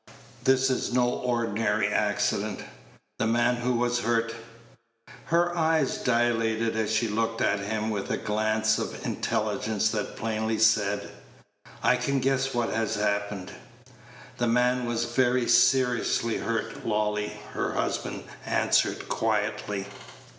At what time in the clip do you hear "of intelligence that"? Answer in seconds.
8.79-10.15